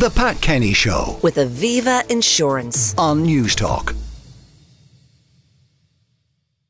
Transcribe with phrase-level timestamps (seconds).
[0.00, 2.94] The Pat Kenny Show with Aviva Insurance.
[2.96, 3.94] on Newstalk.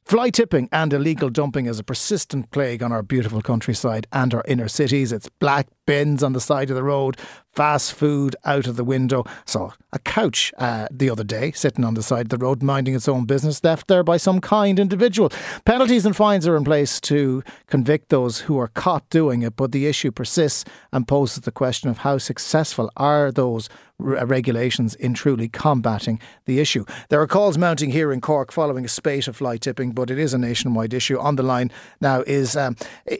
[0.04, 4.42] Fly tipping and illegal dumping is a persistent plague on our beautiful countryside and our
[4.48, 5.12] inner cities.
[5.12, 7.16] It's black bins on the side of the road,
[7.52, 9.24] fast food out of the window.
[9.44, 12.94] Saw a couch uh, the other day sitting on the side of the road, minding
[12.94, 15.32] its own business, left there by some kind individual.
[15.64, 19.72] Penalties and fines are in place to convict those who are caught doing it, but
[19.72, 23.68] the issue persists and poses the question of how successful are those
[23.98, 26.84] r- regulations in truly combating the issue.
[27.08, 30.18] There are calls mounting here in Cork following a spate of fly tipping, but it
[30.18, 31.18] is a nationwide issue.
[31.18, 31.70] On the line
[32.00, 32.76] now is um,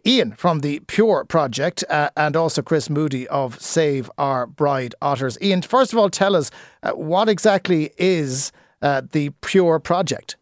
[0.07, 5.39] Ian from the Pure Project uh, and also Chris Moody of Save Our Bride Otters.
[5.41, 6.51] Ian, first of all, tell us
[6.83, 8.53] uh, what exactly is
[8.83, 10.37] uh, the Pure Project?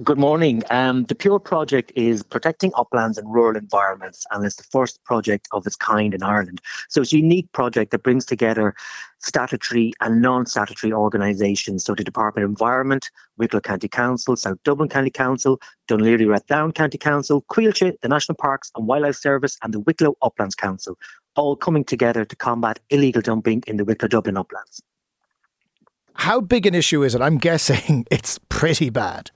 [0.00, 0.62] Good morning.
[0.70, 5.48] Um, the Pure Project is protecting uplands and rural environments, and it's the first project
[5.52, 6.62] of its kind in Ireland.
[6.88, 8.74] So it's a unique project that brings together
[9.18, 11.84] statutory and non-statutory organisations.
[11.84, 16.96] So the Department of Environment, Wicklow County Council, South Dublin County Council, Dún Laoghaire-Rathdown County
[16.96, 20.98] Council, Coillte, the National Parks and Wildlife Service, and the Wicklow Uplands Council,
[21.36, 24.82] all coming together to combat illegal dumping in the Wicklow Dublin uplands.
[26.14, 27.20] How big an issue is it?
[27.20, 29.30] I'm guessing it's pretty bad.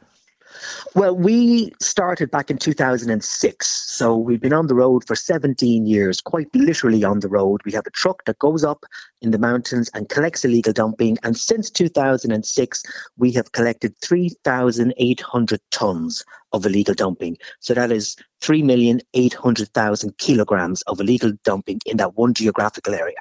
[0.95, 3.67] Well, we started back in 2006.
[3.67, 7.61] So we've been on the road for 17 years, quite literally on the road.
[7.65, 8.84] We have a truck that goes up
[9.23, 11.19] in the mountains and collects illegal dumping.
[11.23, 12.83] And since 2006,
[13.19, 17.37] we have collected 3,800 tons of illegal dumping.
[17.61, 23.17] So that is 3,800,000 kilograms of illegal dumping in that one geographical area.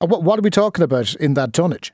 [0.00, 1.92] What are we talking about in that tonnage?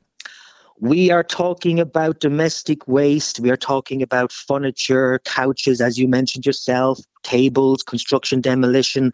[0.81, 3.41] We are talking about domestic waste.
[3.41, 9.13] We are talking about furniture, couches, as you mentioned yourself, tables, construction demolition,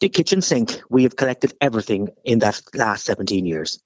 [0.00, 0.80] the kitchen sink.
[0.88, 3.78] We have collected everything in that last 17 years.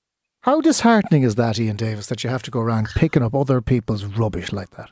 [0.43, 3.61] How disheartening is that, Ian Davis, that you have to go around picking up other
[3.61, 4.91] people's rubbish like that?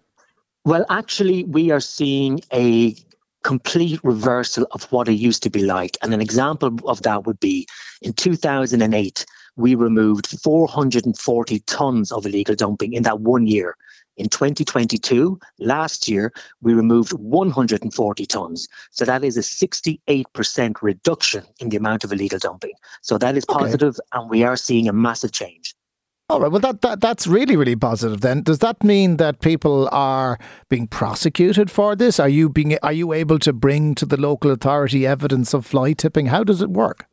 [0.64, 2.96] Well, actually, we are seeing a
[3.44, 5.96] complete reversal of what it used to be like.
[6.02, 7.68] And an example of that would be
[8.02, 9.24] in 2008,
[9.56, 13.76] we removed 440 tons of illegal dumping in that one year.
[14.18, 18.66] In 2022, last year, we removed 140 tons.
[18.90, 22.72] So that is a 68% reduction in the amount of illegal dumping.
[23.02, 23.58] So that is Okay.
[23.64, 25.74] positive, and we are seeing a massive change.
[26.28, 26.50] All right.
[26.50, 28.20] Well, that, that that's really really positive.
[28.20, 30.38] Then does that mean that people are
[30.68, 32.18] being prosecuted for this?
[32.18, 35.92] Are you being are you able to bring to the local authority evidence of fly
[35.92, 36.26] tipping?
[36.26, 37.06] How does it work?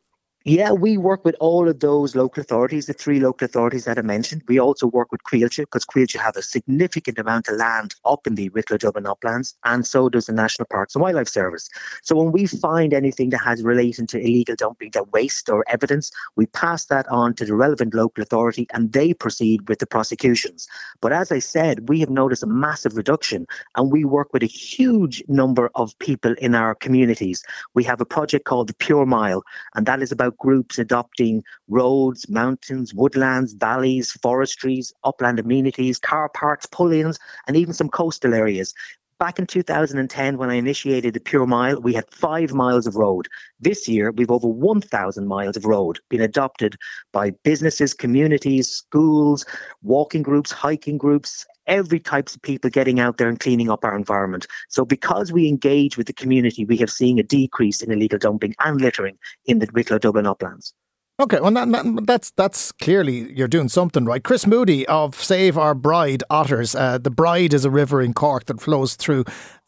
[0.46, 4.02] Yeah, we work with all of those local authorities, the three local authorities that I
[4.02, 4.42] mentioned.
[4.46, 8.34] We also work with Coillte because Coillte have a significant amount of land up in
[8.34, 11.70] the Wicklow Dublin uplands, and so does the National Parks and Wildlife Service.
[12.02, 16.10] So when we find anything that has relation to illegal dumping, that waste or evidence,
[16.36, 20.68] we pass that on to the relevant local authority and they proceed with the prosecutions.
[21.00, 24.46] But as I said, we have noticed a massive reduction and we work with a
[24.46, 27.42] huge number of people in our communities.
[27.72, 29.42] We have a project called the Pure Mile,
[29.74, 36.66] and that is about groups adopting roads, mountains, woodlands, valleys, forestries, upland amenities, car parks,
[36.66, 38.74] pull-ins, and even some coastal areas.
[39.20, 43.28] Back in 2010, when I initiated the Pure Mile, we had five miles of road.
[43.60, 46.76] This year, we've over 1,000 miles of road been adopted
[47.12, 49.46] by businesses, communities, schools,
[49.82, 53.96] walking groups, hiking groups, every types of people getting out there and cleaning up our
[53.96, 54.46] environment.
[54.68, 58.54] So because we engage with the community, we have seen a decrease in illegal dumping
[58.64, 60.74] and littering in the Wicklow Dublin uplands.
[61.22, 64.24] Okay, well that, that- that's that's clearly you're doing something right.
[64.24, 66.74] Chris Moody of Save Our Bride Otters.
[66.74, 69.24] Uh, the Bride is a river in Cork that flows through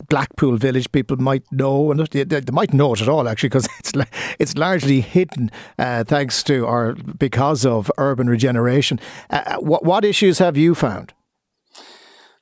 [0.09, 0.91] Blackpool village.
[0.91, 3.93] People might know, and they, they might know it at all actually, because it's
[4.41, 8.99] it's largely hidden uh, thanks to or because of urban regeneration.
[9.31, 11.15] Uh, what what issues have you found?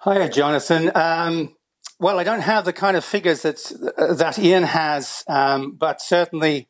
[0.05, 0.91] Hiya, Jonathan.
[0.95, 1.57] Um,
[1.99, 3.57] well, I don't have the kind of figures that
[4.19, 6.69] that Ian has, um, but certainly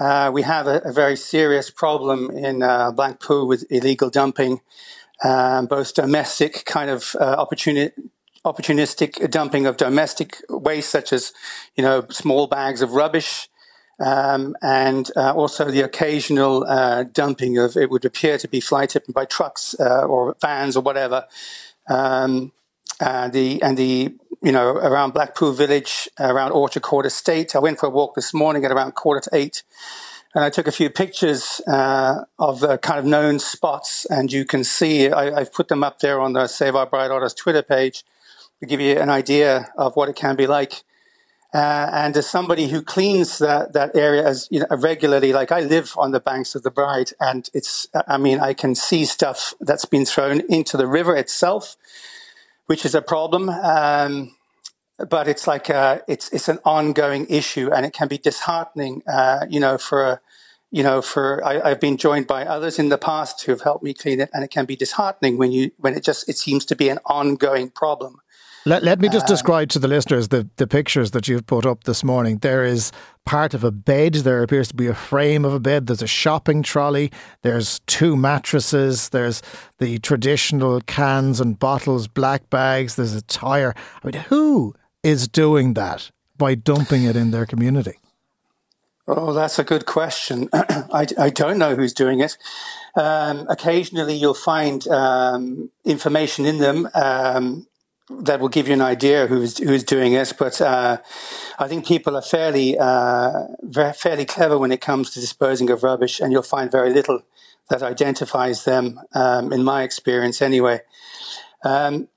[0.00, 4.62] uh, we have a, a very serious problem in uh, Blackpool with illegal dumping,
[5.22, 7.92] um, both domestic kind of uh, opportuni-
[8.44, 11.32] opportunistic dumping of domestic waste, such as
[11.76, 13.48] you know small bags of rubbish,
[14.00, 18.86] um, and uh, also the occasional uh, dumping of it would appear to be fly
[18.86, 21.26] tipping by trucks uh, or vans or whatever.
[21.88, 22.50] Um,
[23.02, 27.56] uh, the and the you know around Blackpool Village, around Orchard Court Estate.
[27.56, 29.64] I went for a walk this morning at around quarter to eight,
[30.34, 34.44] and I took a few pictures uh, of the kind of known spots, and you
[34.44, 37.62] can see I, I've put them up there on the Save Our Bride Otters Twitter
[37.62, 38.04] page
[38.60, 40.84] to give you an idea of what it can be like.
[41.52, 45.60] Uh, and as somebody who cleans that, that area as you know, regularly, like I
[45.60, 49.52] live on the banks of the Bride, and it's, I mean, I can see stuff
[49.60, 51.76] that's been thrown into the river itself,
[52.66, 53.48] which is a problem.
[53.48, 54.34] Um,
[54.98, 59.46] but it's like a, it's it's an ongoing issue, and it can be disheartening, uh,
[59.48, 60.20] you know, for a,
[60.70, 63.84] you know, for I, have been joined by others in the past who have helped
[63.84, 66.64] me clean it, and it can be disheartening when you when it just it seems
[66.66, 68.21] to be an ongoing problem.
[68.64, 71.66] Let, let me just um, describe to the listeners the, the pictures that you've put
[71.66, 72.38] up this morning.
[72.38, 72.92] There is
[73.24, 74.14] part of a bed.
[74.14, 75.88] There appears to be a frame of a bed.
[75.88, 77.10] There's a shopping trolley.
[77.42, 79.08] There's two mattresses.
[79.08, 79.42] There's
[79.78, 82.94] the traditional cans and bottles, black bags.
[82.94, 83.74] There's a tire.
[84.02, 87.98] I mean, who is doing that by dumping it in their community?
[89.08, 90.48] Oh, that's a good question.
[90.52, 92.38] I, I, don't know who's doing it.
[92.94, 97.66] Um, occasionally, you'll find um, information in them um,
[98.20, 100.32] that will give you an idea who's who's doing it.
[100.38, 100.98] But uh,
[101.58, 105.82] I think people are fairly uh, very, fairly clever when it comes to disposing of
[105.82, 107.22] rubbish, and you'll find very little
[107.68, 109.00] that identifies them.
[109.14, 110.80] Um, in my experience, anyway.
[111.64, 112.08] Um,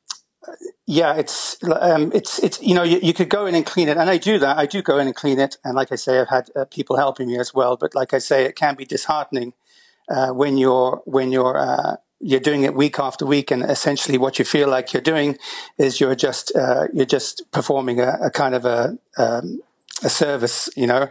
[0.85, 3.97] yeah, it's um, it's it's you know you, you, could go in and clean it,
[3.97, 4.57] and I do that.
[4.57, 6.97] I do go in and clean it, and like I say, I've had uh, people
[6.97, 7.75] helping me as well.
[7.75, 9.53] But like I say, it can be disheartening
[10.09, 11.95] uh, when you're when you're uh,
[12.25, 15.37] you're doing it week after week, and essentially what you feel like you're doing
[15.77, 19.61] is you're just uh, you're just performing a, a kind of a um,
[20.03, 21.09] a service, you know.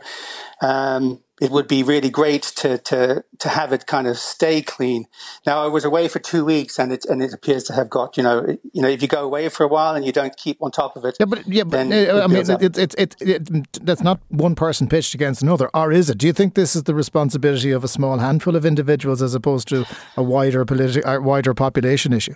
[0.61, 5.06] Um, it would be really great to, to, to have it kind of stay clean.
[5.44, 8.16] Now I was away for two weeks and it, and it appears to have got,
[8.16, 10.62] you know, you know, if you go away for a while and you don't keep
[10.62, 11.16] on top of it.
[11.19, 14.88] Yeah, but, yeah, but uh, I mean, it's, it's, it, it, that's not one person
[14.88, 16.19] pitched against another, or is it?
[16.19, 19.66] Do you think this is the responsibility of a small handful of individuals as opposed
[19.69, 19.84] to
[20.16, 22.34] a wider political, wider population issue?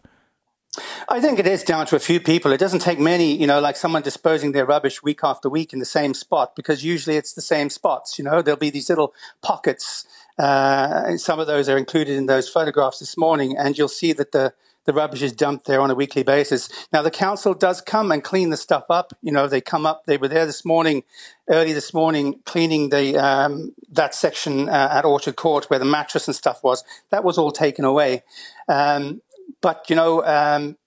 [1.08, 2.52] I think it is down to a few people.
[2.52, 5.78] It doesn't take many, you know, like someone disposing their rubbish week after week in
[5.78, 8.18] the same spot because usually it's the same spots.
[8.18, 10.06] You know, there'll be these little pockets.
[10.38, 14.32] Uh, some of those are included in those photographs this morning, and you'll see that
[14.32, 14.54] the
[14.84, 16.70] the rubbish is dumped there on a weekly basis.
[16.94, 19.12] Now the council does come and clean the stuff up.
[19.20, 20.06] You know, they come up.
[20.06, 21.04] They were there this morning,
[21.50, 26.26] early this morning, cleaning the um, that section uh, at Orchard Court where the mattress
[26.26, 26.84] and stuff was.
[27.10, 28.22] That was all taken away.
[28.66, 29.20] Um,
[29.60, 30.78] but you know, um,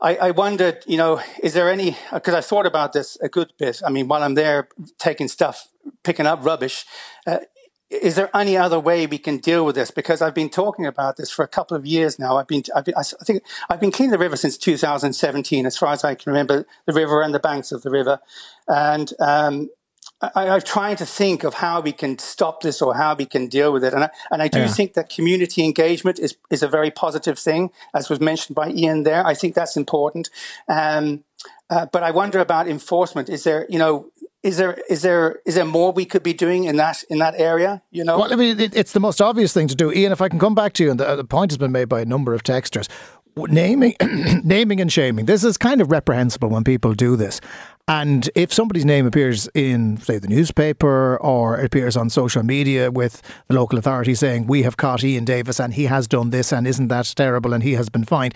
[0.00, 1.96] I, I, wondered, you know, is there any?
[2.12, 3.80] Because I thought about this a good bit.
[3.84, 4.68] I mean, while I'm there
[4.98, 5.68] taking stuff,
[6.04, 6.84] picking up rubbish,
[7.26, 7.38] uh,
[7.90, 9.90] is there any other way we can deal with this?
[9.90, 12.36] Because I've been talking about this for a couple of years now.
[12.36, 15.92] I've been, I've been I think I've been cleaning the river since 2017, as far
[15.92, 18.20] as I can remember, the river and the banks of the river,
[18.68, 19.70] and um,
[20.20, 23.46] I, am trying to think of how we can stop this or how we can
[23.46, 23.94] deal with it.
[23.94, 24.68] And I, and I do yeah.
[24.68, 29.04] think that community engagement is, is a very positive thing, as was mentioned by Ian
[29.04, 29.24] there.
[29.24, 30.28] I think that's important.
[30.68, 31.24] Um,
[31.70, 33.28] uh, but I wonder about enforcement.
[33.28, 34.10] Is there, you know,
[34.42, 37.34] is there is there is there more we could be doing in that in that
[37.36, 37.82] area?
[37.90, 39.92] You know, well, I mean, it, it's the most obvious thing to do.
[39.92, 41.88] Ian, if I can come back to you, and the, the point has been made
[41.88, 42.88] by a number of texters
[43.46, 43.94] naming
[44.44, 47.40] naming and shaming this is kind of reprehensible when people do this
[47.88, 53.22] and if somebody's name appears in, say, the newspaper or appears on social media with
[53.48, 56.66] the local authority saying, we have caught Ian Davis and he has done this and
[56.66, 58.34] isn't that terrible and he has been fined,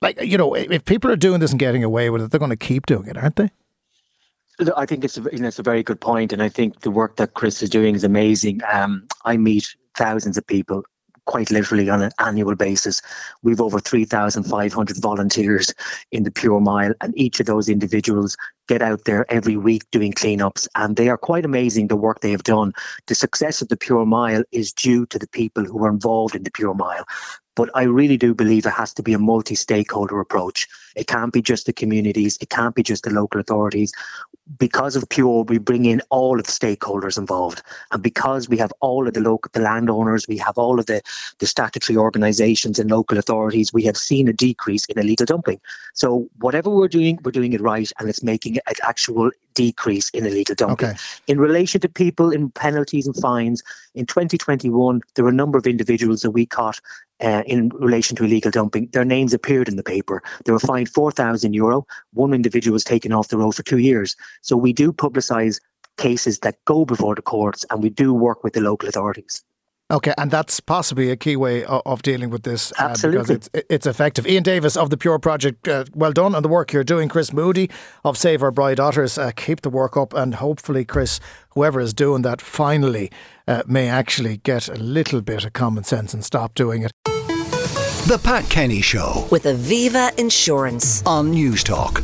[0.00, 2.48] like, you know, if people are doing this and getting away with it, they're going
[2.48, 3.50] to keep doing it, aren't they?
[4.74, 6.90] I think it's a, you know it's a very good point, and I think the
[6.90, 8.60] work that Chris is doing is amazing.
[8.72, 10.84] Um, I meet thousands of people
[11.26, 13.00] quite literally on an annual basis.
[13.42, 15.74] We've over 3,500 volunteers
[16.12, 20.12] in the Pure Mile, and each of those individuals get out there every week doing
[20.12, 22.72] cleanups, and they are quite amazing the work they have done.
[23.06, 26.44] The success of the Pure Mile is due to the people who are involved in
[26.44, 27.04] the Pure Mile.
[27.56, 30.68] But I really do believe it has to be a multi stakeholder approach.
[30.96, 33.92] It can't be just the communities, it can't be just the local authorities.
[34.58, 37.62] Because of Pure, we bring in all of the stakeholders involved.
[37.92, 41.00] And because we have all of the local the landowners, we have all of the,
[41.38, 45.60] the statutory organisations and local authorities, we have seen a decrease in illegal dumping.
[45.94, 50.26] So whatever we're doing, we're doing it right and it's making an actual decrease in
[50.26, 50.88] illegal dumping.
[50.88, 50.98] Okay.
[51.26, 53.62] In relation to people in penalties and fines,
[53.94, 56.80] in 2021, there were a number of individuals that we caught
[57.22, 58.88] uh, in relation to illegal dumping.
[58.92, 60.22] Their names appeared in the paper.
[60.44, 61.86] They were fined 4,000 euro.
[62.12, 64.16] One individual was taken off the road for two years.
[64.42, 65.60] So we do publicise
[65.96, 69.44] cases that go before the courts and we do work with the local authorities.
[69.90, 73.50] Okay, and that's possibly a key way of, of dealing with this uh, because it's
[73.52, 74.26] it's effective.
[74.26, 77.08] Ian Davis of the Pure Project, uh, well done on the work you're doing.
[77.10, 77.68] Chris Moody
[78.02, 81.92] of Save Our Bride Otters, uh, keep the work up, and hopefully, Chris, whoever is
[81.92, 83.10] doing that, finally
[83.46, 86.92] uh, may actually get a little bit of common sense and stop doing it.
[87.04, 92.02] The Pat Kenny Show with Aviva Insurance on Newstalk.